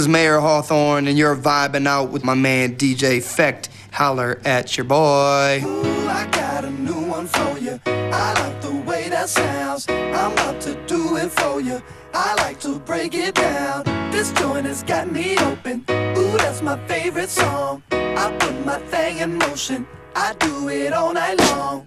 is 0.00 0.08
Mayer 0.08 0.40
Hawthorne, 0.40 1.06
and 1.08 1.18
you're 1.18 1.36
vibing 1.36 1.86
out 1.86 2.08
with 2.08 2.24
my 2.24 2.32
man 2.32 2.74
DJ 2.76 3.18
Phekt. 3.18 3.68
Holler 3.92 4.40
at 4.46 4.78
your 4.78 4.84
boy. 4.84 5.60
Ooh, 5.62 6.08
I 6.08 6.26
got 6.32 6.64
a 6.64 6.70
new 6.70 7.06
one 7.06 7.26
for 7.26 7.58
you. 7.58 7.78
I 7.84 8.32
like 8.40 8.62
the 8.62 8.72
way 8.88 9.10
that 9.10 9.28
sounds. 9.28 9.86
I'm 9.90 10.32
about 10.32 10.58
to 10.62 10.74
do 10.86 11.16
it 11.16 11.30
for 11.30 11.60
you. 11.60 11.82
I 12.14 12.34
like 12.36 12.58
to 12.60 12.78
break 12.78 13.12
it 13.14 13.34
down. 13.34 13.84
This 14.10 14.32
joint 14.32 14.64
has 14.64 14.82
got 14.82 15.12
me 15.12 15.36
open. 15.38 15.84
Ooh, 15.90 16.38
that's 16.38 16.62
my 16.62 16.78
favorite 16.86 17.28
song. 17.28 17.82
I 17.90 18.34
put 18.38 18.64
my 18.64 18.78
thing 18.78 19.18
in 19.18 19.36
motion. 19.36 19.86
I 20.16 20.32
do 20.34 20.70
it 20.70 20.94
all 20.94 21.12
night 21.12 21.38
long. 21.40 21.84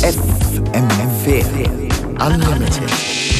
FM4 0.00 2.18
Unlimited. 2.20 3.37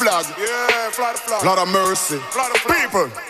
Flag. 0.00 0.24
Yeah, 0.38 0.90
fly 0.90 1.12
the 1.12 1.18
flag. 1.18 1.44
Lot 1.44 1.58
of 1.58 1.68
mercy. 1.68 2.18
People. 2.64 3.29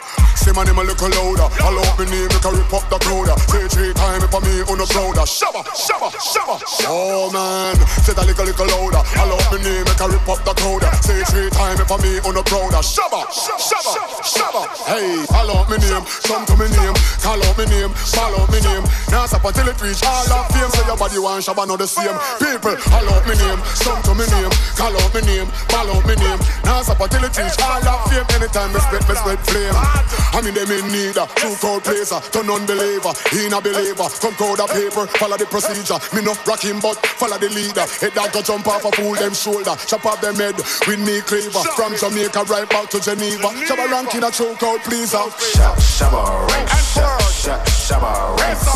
My 0.61 0.67
name 0.69 0.77
a 0.77 0.85
little 0.85 1.09
louder. 1.09 1.49
I 1.57 1.73
love 1.73 1.97
me 1.97 2.05
name, 2.13 2.29
make 2.29 2.45
a 2.45 2.53
rip 2.53 2.69
up 2.69 2.85
the 2.93 3.01
crowd. 3.01 3.33
Say 3.49 3.65
three 3.73 3.97
times 3.97 4.29
for 4.29 4.45
me 4.45 4.61
on 4.69 4.77
the 4.77 4.85
prouder. 4.93 5.25
Shabba, 5.25 5.65
shabba, 5.73 6.13
shabba. 6.13 6.61
Oh 6.85 7.33
man, 7.33 7.81
say 8.05 8.13
that 8.13 8.29
little 8.29 8.45
little 8.45 8.69
louder. 8.69 9.01
I 9.01 9.25
love 9.25 9.41
me 9.57 9.65
name, 9.65 9.89
make 9.89 9.97
a 9.97 10.05
rip 10.05 10.29
up 10.29 10.45
the 10.45 10.53
crowd. 10.53 10.85
Say 11.01 11.25
three 11.33 11.49
times 11.49 11.81
for 11.89 11.97
me 12.05 12.21
on 12.29 12.37
the 12.37 12.45
prouder. 12.45 12.85
Shabba, 12.85 13.25
shabba, 13.33 14.05
shabba. 14.21 14.69
Hey, 14.85 15.25
I 15.33 15.49
love 15.49 15.65
me 15.73 15.81
name, 15.81 16.05
come 16.29 16.45
to 16.45 16.53
me 16.61 16.69
name, 16.77 16.93
call 17.25 17.41
out 17.41 17.57
me 17.57 17.65
name, 17.65 17.89
follow 17.97 18.45
me 18.53 18.61
name. 18.61 18.85
Now 19.09 19.25
stop 19.25 19.49
until 19.49 19.65
it 19.65 19.81
reach 19.81 20.05
all 20.05 20.29
of 20.29 20.45
fame. 20.53 20.69
Say 20.77 20.85
your 20.85 21.01
body 21.01 21.17
want 21.25 21.41
shabba 21.41 21.65
know 21.65 21.81
the 21.81 21.89
same. 21.89 22.13
People, 22.37 22.77
I 22.93 23.01
love 23.09 23.25
me 23.25 23.33
name, 23.33 23.65
come 23.81 24.05
to 24.05 24.13
me 24.13 24.29
name, 24.29 24.53
call 24.77 24.93
out 24.93 25.09
me 25.17 25.25
name, 25.25 25.49
follow 25.73 26.05
me 26.05 26.21
name. 26.21 26.41
Now 26.69 26.85
stop 26.85 27.01
until 27.01 27.25
it 27.25 27.33
reach 27.33 27.57
all 27.65 27.81
of 27.81 28.13
fame. 28.13 28.29
Anytime 28.37 28.77
me 28.77 28.81
spit, 28.85 29.09
me 29.09 29.17
spit 29.17 29.41
flame. 29.49 29.73
I 30.37 30.45
mean 30.45 30.50
them 30.55 30.71
in 30.71 30.87
need 30.93 31.17
a 31.17 31.27
true 31.39 31.57
cold 31.61 31.83
placer, 31.85 32.17
uh, 32.17 32.21
to 32.21 32.43
non-believer, 32.43 33.13
in 33.37 33.53
a 33.53 33.61
believer. 33.61 34.09
Come 34.21 34.35
code 34.35 34.61
of 34.61 34.71
paper, 34.71 35.07
follow 35.19 35.37
the 35.37 35.47
procedure. 35.47 35.99
Me 36.15 36.23
no 36.23 36.35
rock 36.47 36.63
him, 36.63 36.81
but 36.81 36.97
follow 37.19 37.39
the 37.39 37.49
leader. 37.49 37.87
Head 38.01 38.13
that 38.15 38.33
go 38.33 38.43
jump 38.43 38.67
off 38.67 38.85
a 38.85 38.91
fool 38.93 39.15
them 39.15 39.35
shoulder, 39.35 39.75
chop 39.87 40.05
off 40.07 40.21
them 40.21 40.37
head 40.37 40.57
with 40.87 41.01
me 41.01 41.21
cleaver. 41.23 41.63
From 41.77 41.97
Jamaica 41.97 42.45
right 42.51 42.69
back 42.69 42.91
to 42.91 43.01
Geneva. 43.01 43.49
Shabba 43.67 43.91
ranking 43.91 44.25
a 44.25 44.31
true 44.31 44.55
cold 44.59 44.81
pleaser. 44.83 45.19
Shabba 45.19 46.47
ranks, 46.49 46.95
shab, 46.95 47.21
shab, 47.43 47.61
shabba 47.65 48.37
ranks. 48.39 48.67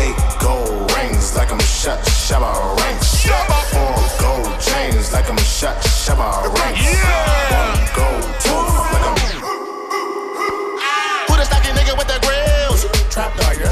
Eight 0.00 0.16
gold 0.40 0.90
rings 0.96 1.36
like 1.36 1.52
I'm 1.52 1.60
shot, 1.60 2.00
shabba 2.04 2.52
ranks. 2.80 3.24
Four 3.72 3.96
gold 4.20 4.60
chains 4.60 5.12
like 5.12 5.28
I'm 5.28 5.38
shot, 5.38 5.76
shabba 5.82 6.48
ranks. 6.56 6.82
One 7.52 7.82
gold 7.94 8.26
tooth 8.40 8.71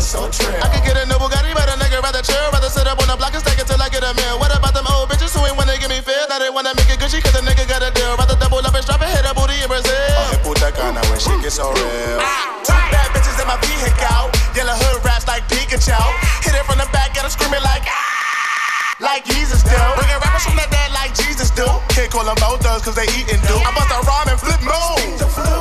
Trap 0.00 0.16
dog, 0.16 0.32
you're 0.32 0.32
so 0.32 0.32
true. 0.32 0.56
I 0.64 0.68
could 0.72 0.84
get 0.84 0.96
a 0.96 1.04
new 1.04 1.20
Bugatti, 1.20 1.52
but 1.52 1.68
a 1.68 1.76
nigga 1.76 2.00
rather 2.00 2.22
chill. 2.24 2.40
Rather 2.52 2.72
sit 2.72 2.86
up 2.88 2.96
on 3.00 3.08
the 3.08 3.16
block 3.16 3.36
and 3.36 3.42
stack 3.44 3.60
it 3.60 3.66
till 3.68 3.80
I 3.80 3.88
get 3.92 4.00
a 4.00 4.16
meal. 4.16 4.40
What 4.40 4.48
about 4.48 4.72
them 4.72 4.88
old 4.88 5.12
bitches 5.12 5.36
who 5.36 5.44
ain't 5.44 5.56
wanna 5.56 5.76
give 5.76 5.92
me 5.92 6.00
feel? 6.00 6.24
Now 6.28 6.40
they 6.40 6.48
wanna 6.48 6.72
make 6.72 6.88
it 6.88 6.96
Gucci 6.96 7.20
cause 7.20 7.36
the 7.36 7.44
nigga 7.44 7.68
got 7.68 7.84
a 7.84 7.92
deal. 7.92 8.16
Rather 8.16 8.36
double 8.40 8.64
up 8.64 8.72
and 8.72 8.80
strap 8.80 9.04
and 9.04 9.12
hit 9.12 9.28
a 9.28 9.32
booty 9.36 9.60
in 9.60 9.68
Brazil. 9.68 9.92
Hey, 9.92 10.40
Punta 10.40 10.72
Cana 10.72 11.04
when 11.12 11.20
she 11.20 11.32
gets 11.44 11.60
so 11.60 11.68
real. 11.68 12.18
Two 12.64 12.80
bad 12.88 13.08
bitches 13.12 13.36
in 13.36 13.46
my 13.46 13.60
vehicle. 13.60 14.32
Yellow 14.56 14.76
hood 14.80 15.04
raps 15.04 15.28
like 15.28 15.44
Pikachu. 15.52 16.00
Hit 16.48 16.56
it 16.56 16.64
from 16.64 16.80
the 16.80 16.88
back, 16.96 17.12
get 17.12 17.28
her 17.28 17.32
screaming 17.32 17.60
like 17.60 17.84
ah, 17.84 19.04
like. 19.04 19.28
Jesus 19.50 19.62
do. 19.62 19.76
Bringing 19.98 20.20
rappers 20.22 20.44
from 20.46 20.56
the 20.56 20.66
dead 20.70 20.92
like 20.92 21.12
Jesus 21.12 21.50
do. 21.50 21.66
Can't 21.90 22.10
call 22.10 22.24
them 22.24 22.38
both 22.38 22.62
thugs 22.62 22.82
cause 22.86 22.94
they 22.94 23.08
eatin' 23.10 23.42
do. 23.44 23.56
I 23.66 23.70
bust 23.74 23.90
a 23.90 23.98
rhyme 24.06 24.28
and 24.30 24.38
flip 24.38 24.62
mode. 24.62 25.00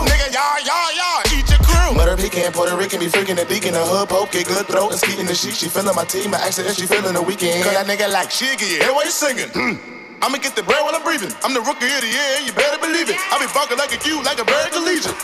Nigga, 0.06 0.30
y'all, 0.30 0.60
y'all, 0.62 0.70
y'all, 0.70 0.89
eat 0.89 0.89
your 0.89 0.89
pecan, 2.30 2.52
Puerto 2.54 2.78
Rican, 2.78 3.00
be 3.00 3.08
freaking 3.08 3.36
the 3.36 3.46
deacon, 3.46 3.74
the 3.74 3.82
hood 3.82 4.10
poke, 4.10 4.32
get 4.32 4.46
good 4.48 4.66
throat, 4.68 4.92
and 4.92 5.00
skeeting 5.00 5.26
the 5.26 5.34
sheet. 5.34 5.58
She 5.58 5.68
feeling 5.68 5.96
my 5.96 6.06
team, 6.06 6.34
I 6.34 6.46
asked 6.46 6.62
her 6.62 6.66
if 6.66 6.78
she 6.78 6.86
feeling 6.86 7.14
the 7.14 7.22
weekend. 7.22 7.64
Cause 7.64 7.74
that 7.74 7.90
nigga 7.90 8.12
like 8.12 8.30
Shiggy. 8.30 8.78
Hey, 8.82 8.92
what 8.94 9.06
you 9.06 9.12
singing? 9.12 9.50
Hmm. 9.50 9.82
I'ma 10.22 10.38
get 10.38 10.52
the 10.54 10.64
bread 10.64 10.84
while 10.84 10.94
I'm 10.94 11.02
breathing. 11.02 11.32
I'm 11.48 11.56
the 11.56 11.64
rookie 11.64 11.88
of 11.88 12.04
the 12.04 12.12
year, 12.12 12.44
you 12.44 12.52
better 12.52 12.78
believe 12.78 13.08
it. 13.10 13.16
I 13.32 13.40
be 13.40 13.48
barking 13.56 13.80
like 13.80 13.96
a 13.96 14.00
Q, 14.00 14.20
like 14.22 14.38
a 14.38 14.46
bird 14.46 14.70
collegian. 14.70 15.16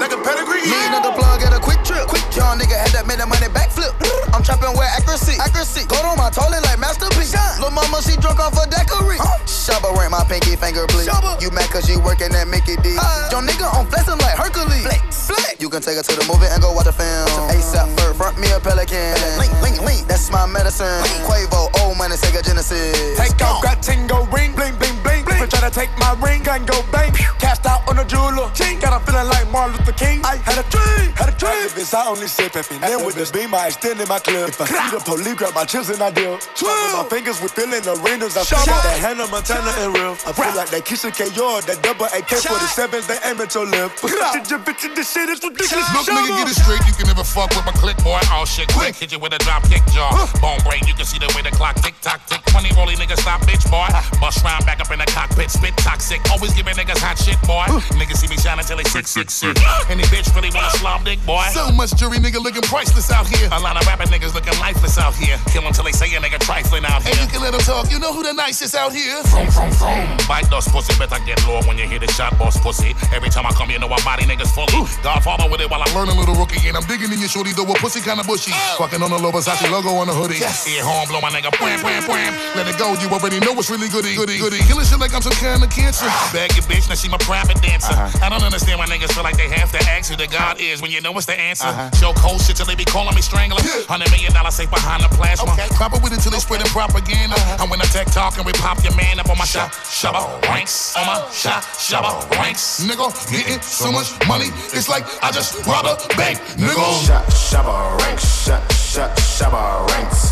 Like 0.00 0.16
a 0.16 0.20
pedigree, 0.24 0.64
Me 0.64 0.80
nigga 0.88 1.12
plug 1.12 1.44
at 1.44 1.52
a 1.52 1.60
quick 1.60 1.84
trip. 1.84 2.08
Quick 2.08 2.24
young 2.34 2.58
nigga 2.58 2.72
had 2.72 2.90
that 2.96 3.04
made 3.06 3.20
that 3.20 3.28
money 3.28 3.52
backflip. 3.52 3.92
I'm 4.38 4.46
trapping 4.46 4.70
with 4.78 4.86
accuracy. 4.86 5.34
Accuracy. 5.42 5.82
Go 5.90 5.98
on 6.06 6.14
my 6.14 6.30
toilet 6.30 6.62
like 6.62 6.78
masterpiece. 6.78 7.34
Lil' 7.58 7.74
mama, 7.74 7.98
she 8.06 8.14
drunk 8.22 8.38
off 8.38 8.54
a 8.54 8.70
daiquiri. 8.70 9.18
Shabba 9.50 9.90
rank 9.98 10.14
my 10.14 10.22
pinky 10.30 10.54
finger, 10.54 10.86
please. 10.86 11.10
You 11.42 11.50
mad 11.50 11.66
cause 11.74 11.90
you 11.90 11.98
working 11.98 12.30
at 12.30 12.46
Mickey 12.46 12.78
D. 12.78 12.94
Your 13.34 13.42
nigga 13.42 13.66
on 13.74 13.90
flexing 13.90 14.22
like 14.22 14.38
Hercules. 14.38 14.86
Flex. 14.86 15.26
Flex. 15.26 15.58
You 15.58 15.68
can 15.68 15.82
take 15.82 15.98
her 15.98 16.06
to 16.06 16.14
the 16.14 16.22
movie 16.30 16.46
and 16.46 16.62
go 16.62 16.70
watch 16.70 16.86
the 16.86 16.94
film. 16.94 17.26
ASAP 17.50 17.90
Ferg, 17.98 18.14
front 18.14 18.38
me 18.38 18.46
a 18.54 18.60
pelican. 18.62 19.18
Link, 19.42 19.50
link, 19.58 19.82
link. 19.82 20.06
That's 20.06 20.30
my 20.30 20.46
medicine. 20.46 20.86
Quavo, 21.26 21.66
old 21.82 21.98
money, 21.98 22.14
Sega 22.14 22.38
Genesis. 22.38 23.18
Take 23.18 23.42
out 23.42 23.58
got 23.60 23.82
tingo 23.82 24.22
ring, 24.30 24.54
bling, 24.54 24.78
bling, 24.78 25.02
bling. 25.02 25.17
Bitch 25.38 25.50
try 25.50 25.62
to 25.62 25.70
take 25.70 25.90
my 25.98 26.18
ring, 26.18 26.42
gun 26.42 26.66
go 26.66 26.82
bang. 26.90 27.12
Cast 27.38 27.64
out 27.66 27.86
on 27.88 27.98
a 27.98 28.04
jeweler. 28.04 28.50
Ching. 28.54 28.78
Got 28.80 28.94
a 28.94 29.00
feeling 29.06 29.28
like 29.30 29.46
Martin 29.50 29.78
Luther 29.78 29.92
King. 29.92 30.18
I 30.24 30.36
had 30.42 30.58
a 30.58 30.66
dream, 30.70 31.14
had 31.14 31.30
a 31.30 31.36
dream. 31.38 31.54
Activists, 31.62 31.94
I 31.94 32.06
only 32.06 32.26
sip 32.26 32.56
if 32.56 32.70
and 32.70 32.82
then 32.82 33.06
with 33.06 33.14
the 33.14 33.26
beam, 33.30 33.54
I 33.54 33.70
extend 33.70 34.00
in 34.00 34.08
my 34.08 34.18
clip. 34.18 34.50
If 34.50 34.60
I 34.60 34.66
see 34.66 34.98
the 34.98 35.02
police, 35.02 35.34
grab 35.34 35.54
my 35.54 35.64
chips 35.64 35.90
and 35.90 36.02
I 36.02 36.10
deal. 36.10 36.38
With 36.38 36.94
my 36.94 37.06
fingers, 37.10 37.38
we 37.42 37.48
feeling 37.48 37.82
arenas. 37.86 38.34
I 38.34 38.42
feel 38.42 38.58
like 38.66 38.82
that 38.82 38.98
Hannah 38.98 39.30
Montana 39.30 39.70
and 39.82 39.94
real. 39.94 40.14
I 40.26 40.34
feel 40.34 40.50
like 40.58 40.70
that 40.74 40.82
Keisha 40.82 41.14
K. 41.14 41.30
Yard, 41.38 41.70
that 41.70 41.82
double 41.86 42.10
AK 42.10 42.34
47s, 42.42 43.06
they 43.06 43.18
aim 43.22 43.38
at 43.38 43.54
your 43.54 43.66
lip. 43.66 43.94
Bitch, 43.98 44.82
this 44.94 45.14
shit 45.14 45.30
is 45.30 45.38
ridiculous. 45.38 45.86
Look, 45.94 46.06
nigga, 46.06 46.34
get 46.34 46.50
it 46.50 46.58
straight. 46.58 46.82
You 46.86 46.94
can 46.98 47.06
never 47.06 47.22
fuck 47.22 47.50
with 47.54 47.66
my 47.66 47.74
click, 47.78 47.98
boy. 48.02 48.18
All 48.34 48.46
shit 48.46 48.66
quick. 48.74 48.94
Hit 48.94 49.14
you 49.14 49.18
with 49.18 49.34
a 49.34 49.40
drop 49.46 49.62
kick 49.70 49.82
jaw. 49.94 50.10
Bone 50.42 50.58
brain, 50.66 50.82
you 50.86 50.94
can 50.94 51.06
see 51.06 51.18
the 51.18 51.30
way 51.34 51.42
the 51.42 51.54
clock 51.54 51.78
tick 51.78 51.94
tock 52.02 52.22
tick. 52.26 52.42
20 52.50 52.74
rolly 52.74 52.94
nigga 52.94 53.14
stop, 53.18 53.40
bitch, 53.46 53.62
boy. 53.70 53.86
Ah. 53.94 54.02
Bust 54.20 54.42
round 54.44 54.66
back 54.66 54.80
up 54.80 54.90
in 54.90 54.98
the 54.98 55.08
cockpit, 55.28 55.50
spit 55.50 55.76
toxic. 55.76 56.20
Always 56.30 56.54
giving 56.54 56.74
niggas 56.74 56.98
hot 56.98 57.18
shit, 57.18 57.40
boy. 57.42 57.66
Niggas 57.96 58.18
see 58.18 58.28
me 58.28 58.36
shining 58.36 58.64
till 58.64 58.76
they 58.76 58.84
sick, 58.84 59.06
sick, 59.06 59.30
sick. 59.30 59.56
Any 59.88 60.02
bitch 60.08 60.34
really 60.34 60.50
wanna 60.54 60.70
slum 60.78 61.04
dick, 61.04 61.18
boy. 61.26 61.44
So 61.52 61.70
much 61.72 61.94
jury 61.96 62.18
nigga 62.18 62.42
looking 62.42 62.62
priceless 62.62 63.10
out 63.10 63.26
here. 63.26 63.48
A 63.52 63.60
lot 63.60 63.76
of 63.76 63.86
rapping 63.86 64.08
niggas 64.08 64.34
looking 64.34 64.58
lifeless 64.60 64.98
out 64.98 65.14
here. 65.14 65.38
Kill 65.48 65.64
'em 65.64 65.72
till 65.72 65.84
they 65.84 65.92
say 65.92 66.12
a 66.14 66.20
nigga 66.20 66.38
trifling 66.40 66.84
out 66.84 67.02
here. 67.02 67.12
And 67.12 67.20
you 67.20 67.28
can 67.28 67.42
let 67.42 67.52
them 67.52 67.62
talk. 67.62 67.90
You 67.90 67.98
know 67.98 68.12
who 68.12 68.22
the 68.22 68.32
nicest 68.32 68.74
out 68.74 68.92
here? 68.92 69.22
From, 69.24 69.46
from, 69.50 69.70
from. 69.72 70.16
Bite 70.28 70.48
those 70.50 70.68
pussy, 70.68 70.94
better 70.98 71.18
get 71.24 71.38
low 71.46 71.60
when 71.66 71.78
you 71.78 71.86
hear 71.86 71.98
the 71.98 72.10
shot, 72.12 72.36
boss 72.38 72.58
pussy. 72.60 72.94
Every 73.12 73.30
time 73.30 73.46
I 73.46 73.52
come, 73.52 73.70
you 73.70 73.78
know 73.78 73.88
I 73.88 74.00
body 74.02 74.24
niggas 74.24 74.52
fully. 74.54 74.86
Godfather 75.02 75.48
with 75.50 75.60
it 75.60 75.70
while 75.70 75.82
I 75.82 75.88
learn 75.94 76.08
a 76.08 76.14
little 76.14 76.34
rookie 76.34 76.66
and 76.68 76.76
I'm 76.76 76.84
digging 76.84 77.12
in 77.12 77.18
your 77.20 77.28
shorty 77.28 77.52
though 77.52 77.68
a 77.68 77.74
pussy 77.74 78.00
kinda 78.00 78.24
bushy. 78.24 78.52
Oh. 78.54 78.76
Fucking 78.78 79.02
on 79.02 79.10
the 79.10 79.18
low 79.18 79.32
Versace 79.32 79.70
logo 79.70 79.90
on 79.96 80.06
the 80.06 80.14
hoodie. 80.14 80.38
Yes. 80.38 80.66
Ear 80.68 80.84
horn 80.84 81.08
blow 81.08 81.20
my 81.20 81.30
nigga, 81.30 81.50
wham, 81.60 81.80
wham, 81.82 82.02
wham. 82.06 82.32
Let 82.56 82.66
it 82.68 82.78
go, 82.78 82.94
you 82.94 83.08
already 83.08 83.40
know 83.40 83.52
what's 83.52 83.70
really 83.70 83.88
goody, 83.88 84.14
goody, 84.14 84.38
goody. 84.38 84.58
Killing 84.66 84.86
shit 84.86 84.98
like 84.98 85.14
I'm 85.18 85.22
some 85.22 85.42
kind 85.42 85.58
of 85.58 85.70
cancer. 85.74 86.06
Bag 86.30 86.54
your 86.54 86.62
bitch, 86.70 86.86
now 86.86 86.94
she 86.94 87.10
my 87.10 87.18
private 87.18 87.58
dancer. 87.58 87.90
Uh-huh. 87.90 88.22
I 88.22 88.30
don't 88.30 88.46
understand 88.46 88.78
why 88.78 88.86
niggas 88.86 89.10
feel 89.10 89.26
like 89.26 89.36
they 89.36 89.50
have 89.50 89.74
to 89.74 89.82
ask 89.90 90.06
who 90.08 90.14
the 90.14 90.28
God 90.28 90.60
is 90.60 90.80
when 90.80 90.92
you 90.92 91.00
know 91.00 91.10
what's 91.10 91.26
the 91.26 91.34
answer. 91.34 91.66
Uh-huh. 91.66 91.90
Show 91.98 92.12
cold 92.14 92.40
shit 92.40 92.54
till 92.54 92.66
they 92.66 92.76
be 92.76 92.84
calling 92.84 93.12
me 93.16 93.20
strangler. 93.20 93.58
Hundred 93.90 94.14
million 94.14 94.30
dollar 94.30 94.52
safe 94.54 94.70
behind 94.70 95.02
the 95.02 95.10
plasma. 95.18 95.58
Pop 95.74 95.90
it 95.90 96.06
with 96.06 96.14
it 96.14 96.22
till 96.22 96.30
they 96.30 96.38
spreading 96.38 96.70
propaganda. 96.70 97.34
Uh-huh. 97.34 97.66
And 97.66 97.66
when 97.66 97.82
I 97.82 97.90
tech 97.90 98.06
talk 98.14 98.38
and 98.38 98.46
we 98.46 98.52
pop 98.62 98.78
your 98.86 98.94
man 98.94 99.18
up 99.18 99.26
on 99.26 99.34
my 99.34 99.44
shot, 99.44 99.74
shabba 99.82 100.22
ranks. 100.46 100.94
On 100.94 101.02
my 101.02 101.18
shot, 101.34 101.66
shabba 101.74 102.22
ranks. 102.38 102.86
Nigga, 102.86 103.10
getting 103.26 103.58
so 103.58 103.90
much 103.90 104.14
money, 104.30 104.54
it's 104.70 104.88
like 104.88 105.02
I 105.18 105.34
just 105.34 105.66
robbed 105.66 105.90
a 105.90 105.98
bank, 106.14 106.38
nigga. 106.54 106.78
Shot, 107.02 107.26
shabba 107.26 107.98
ranks, 108.06 108.22
shot, 108.46 108.62
shot, 108.70 109.10
shabba 109.18 109.82
ranks. 109.98 110.30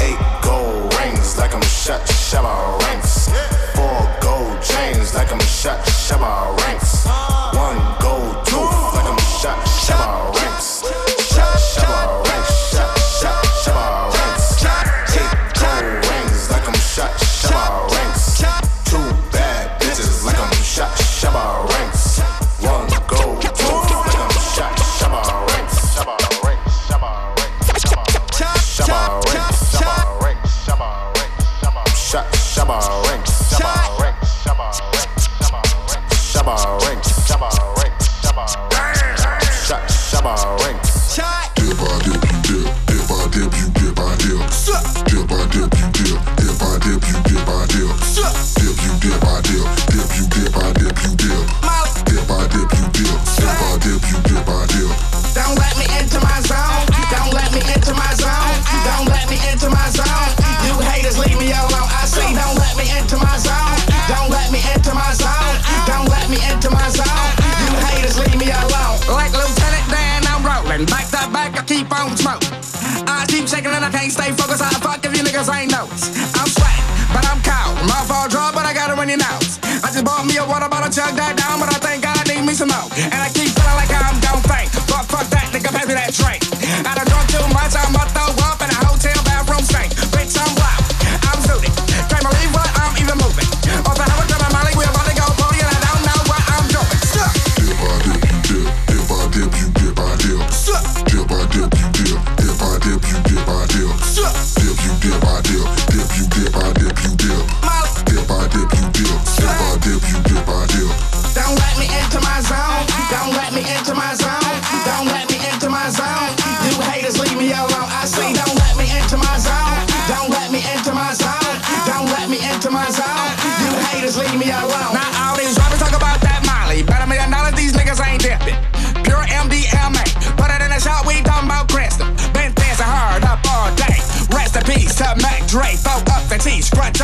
Eight 0.00 0.16
gold 0.40 0.88
rings 0.96 1.36
like 1.36 1.52
I'm 1.52 1.60
shot, 1.68 2.00
shabba 2.08 2.80
ranks. 2.80 3.28
Four 3.76 4.11
chains 4.62 5.14
like 5.14 5.32
I'm 5.32 5.40
shot, 5.40 5.80
shabba 5.86 6.56
ranks. 6.58 7.04
One 7.54 7.78
gold 8.00 8.46
tooth 8.46 8.94
like 8.94 9.06
I'm 9.06 9.18
shot, 9.40 9.58
shabba 9.66 10.34
ranks. 10.36 10.51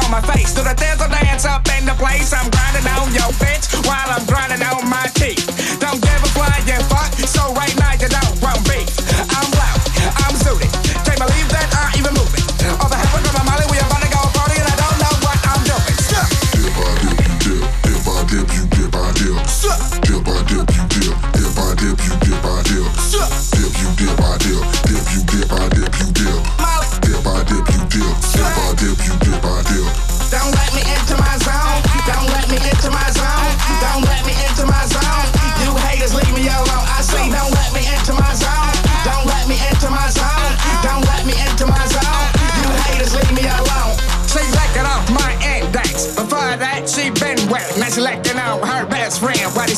On 0.09 0.23
my 0.23 0.35
face. 0.35 0.55
Do 0.55 0.63
the 0.63 0.75
thizzle 0.75 1.11
dance 1.11 1.45
up 1.45 1.67
in 1.77 1.85
the 1.85 1.95
place. 1.95 2.33
I'm 2.33 2.49
grinding 2.51 2.87
on 2.97 3.13
your 3.13 3.31
bitch 3.41 3.69
while 3.87 4.09
I'm 4.09 4.25
grinding 4.27 4.63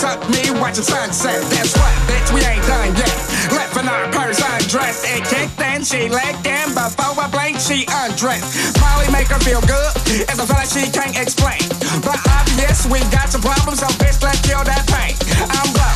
he 0.00 0.06
suck 0.06 0.20
me 0.30 0.60
watching 0.60 0.84
sunset. 0.84 1.40
That's 1.50 1.76
what, 1.76 1.92
bitch, 2.08 2.32
we 2.32 2.40
ain't 2.44 2.64
done 2.66 2.94
yet. 2.96 3.16
Left 3.52 3.76
in 3.76 3.88
our 3.88 4.08
purse 4.12 4.40
undressed. 4.40 5.04
It 5.04 5.24
kicked 5.24 5.60
in, 5.60 5.84
she 5.84 6.08
licked 6.08 6.46
in. 6.46 6.72
Before 6.72 7.20
I 7.20 7.28
blink, 7.28 7.58
she 7.58 7.84
undressed. 7.88 8.76
Probably 8.78 9.12
make 9.12 9.28
her 9.28 9.40
feel 9.40 9.60
good. 9.62 9.92
It's 10.06 10.38
a 10.38 10.46
fella 10.46 10.66
she 10.66 10.90
can't 10.90 11.16
explain. 11.16 11.60
But 12.00 12.18
obvious, 12.28 12.86
we 12.86 13.00
got 13.10 13.28
some 13.28 13.42
problems, 13.42 13.80
so 13.80 13.88
bitch, 14.00 14.22
let's 14.22 14.40
kill 14.40 14.64
that 14.64 14.84
pain. 14.88 15.16
I'm 15.52 15.68
blow, 15.72 15.94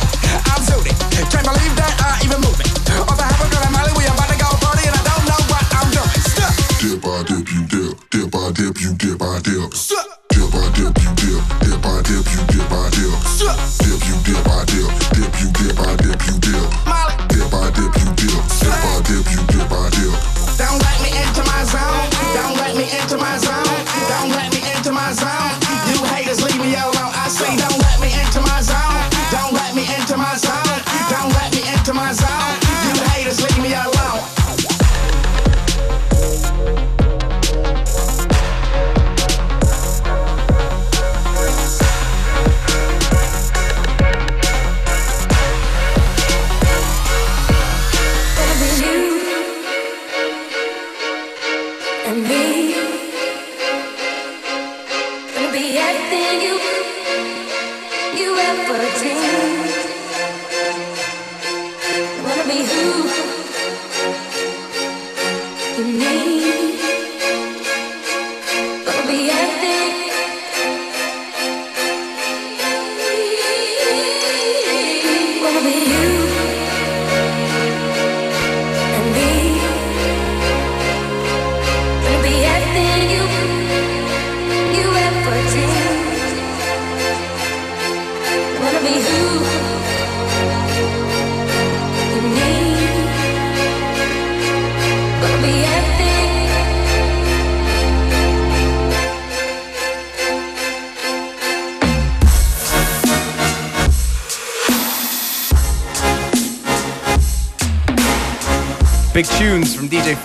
I'm 0.53 0.61
zooted. 0.61 0.95
Can't 1.31 1.45
believe 1.45 1.75
that 1.77 1.84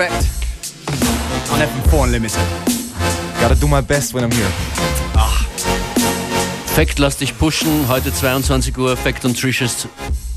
from 0.00 0.08
DJ 0.08 0.08
Fect 0.08 1.52
on 1.52 1.60
FM4 1.60 2.04
Unlimited. 2.04 2.40
Gotta 3.40 3.54
do 3.54 3.68
my 3.68 3.80
best 3.80 4.14
when 4.14 4.24
I'm 4.24 4.32
here. 4.32 4.50
Fact, 6.74 6.98
lass 6.98 7.16
dich 7.16 7.36
pushen. 7.36 7.88
Heute 7.88 8.12
22 8.12 8.76
Uhr, 8.78 8.96
Fact 8.96 9.24
und 9.24 9.38
Trish's 9.38 9.88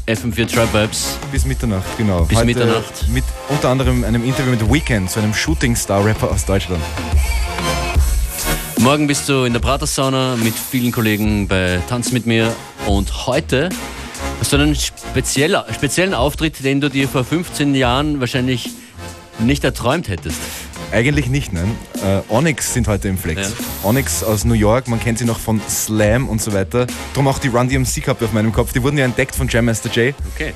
FM4 0.07 0.47
Tribe 0.47 0.74
Vibes. 0.74 1.18
Bis 1.32 1.45
Mitternacht, 1.45 1.86
genau. 1.97 2.24
Bis 2.24 2.38
Heute 2.38 2.45
Mitternacht. 2.47 3.07
Mit 3.09 3.24
unter 3.49 3.70
anderem 3.70 4.03
einem 4.03 4.24
Interview 4.26 4.51
mit 4.51 4.70
Weeknd, 4.70 5.09
so 5.09 5.20
einem 5.20 5.34
Shooting-Star-Rapper 5.34 6.32
aus 6.32 6.45
Deutschland. 6.45 6.82
Morgen 8.80 9.07
bist 9.07 9.30
du 9.30 9.45
in 9.45 9.53
der 9.53 9.61
Pratersauna 9.61 10.36
mit 10.36 10.55
vielen 10.55 10.91
Kollegen 10.91 11.47
bei 11.47 11.80
Tanz 11.88 12.11
mit 12.11 12.26
mir. 12.26 12.53
Und 12.88 13.28
heute 13.28 13.70
hast 14.39 14.51
du 14.51 14.57
einen 14.57 14.76
spezieller, 14.76 15.66
speziellen 15.74 16.14
Auftritt, 16.14 16.64
den 16.66 16.82
du 16.82 16.89
dir 16.89 17.07
vor 17.07 17.24
15 17.24 17.76
Jahren 17.76 18.20
wahrscheinlich 18.20 18.72
nicht 19.40 19.64
erträumt 19.64 20.08
hättest. 20.10 20.40
Eigentlich 20.92 21.28
nicht, 21.28 21.54
nein. 21.54 21.72
Äh, 22.04 22.22
Onyx 22.32 22.74
sind 22.74 22.88
heute 22.88 23.08
im 23.08 23.18
Flex. 23.18 23.54
Onyx 23.84 24.24
aus 24.24 24.46
New 24.46 24.54
York, 24.54 24.88
man 24.88 25.00
kennt 25.00 25.18
sie 25.18 25.26
noch 25.26 25.40
von 25.40 25.60
Slam 25.68 26.30
und 26.30 26.42
so 26.42 26.54
weiter. 26.54 26.86
Drum 27.14 27.28
auch 27.28 27.40
die 27.40 27.48
Run 27.48 27.68
DMC 27.68 28.04
Cup 28.04 28.22
auf 28.22 28.32
meinem 28.34 28.52
Kopf. 28.52 28.74
Die 28.74 28.84
wurden 28.84 28.98
ja 28.98 29.06
entdeckt 29.06 29.36
von 29.36 29.48
Jam 29.48 29.66
Master 29.66 29.90
Jay. 29.92 30.14
Okay. 30.36 30.54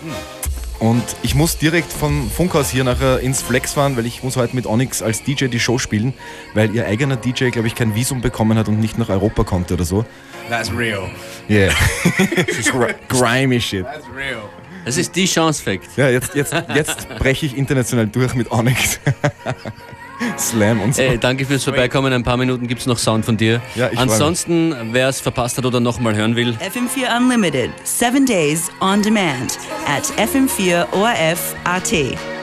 Und 0.79 1.03
ich 1.23 1.33
muss 1.33 1.57
direkt 1.57 1.91
vom 1.91 2.29
Funkhaus 2.29 2.69
hier 2.69 2.83
nachher 2.83 3.19
ins 3.19 3.41
Flex 3.41 3.73
fahren, 3.73 3.97
weil 3.97 4.05
ich 4.05 4.21
muss 4.21 4.35
heute 4.37 4.55
mit 4.55 4.67
Onyx 4.67 5.01
als 5.01 5.23
DJ 5.23 5.45
die 5.47 5.59
Show 5.59 5.79
spielen, 5.79 6.13
weil 6.53 6.75
ihr 6.75 6.85
eigener 6.85 7.15
DJ, 7.15 7.49
glaube 7.49 7.67
ich, 7.67 7.73
kein 7.73 7.95
Visum 7.95 8.21
bekommen 8.21 8.59
hat 8.59 8.67
und 8.67 8.79
nicht 8.79 8.95
nach 8.99 9.09
Europa 9.09 9.43
konnte 9.43 9.73
oder 9.73 9.85
so. 9.85 10.05
That's 10.49 10.71
real. 10.71 11.09
Yeah. 11.49 11.73
Gr- 12.71 12.93
Grimy 13.09 13.59
shit. 13.59 13.85
That's 13.85 14.05
real. 14.15 14.43
Das 14.87 14.95
ist 14.95 15.13
die 15.17 15.25
Chance, 15.25 15.61
Fact. 15.61 15.97
Ja, 15.97 16.09
jetzt, 16.09 16.33
jetzt, 16.33 16.55
jetzt 16.73 17.09
breche 17.19 17.45
ich 17.45 17.57
international 17.57 18.07
durch 18.07 18.33
mit 18.35 18.49
Onyx. 18.49 19.01
Slam 20.37 20.81
und 20.81 20.95
so. 20.95 21.01
Ey, 21.01 21.17
danke 21.17 21.45
fürs 21.45 21.65
Vorbeikommen. 21.65 22.13
Ein 22.13 22.23
paar 22.23 22.37
Minuten 22.37 22.67
gibt 22.67 22.79
es 22.79 22.87
noch 22.87 22.97
Sound 22.97 23.25
von 23.25 23.35
dir. 23.35 23.61
Ja, 23.75 23.89
ich. 23.91 23.99
Ansonsten, 23.99 24.93
wer 24.93 25.09
es 25.09 25.19
verpasst 25.19 25.57
hat 25.57 25.65
oder 25.65 25.81
nochmal 25.81 26.15
hören 26.15 26.37
will, 26.37 26.57
FM4 26.61 27.17
Unlimited, 27.17 27.71
seven 27.83 28.25
days 28.25 28.69
on 28.79 29.01
demand 29.01 29.59
at 29.85 30.05
FM4ORF.at. 30.17 32.36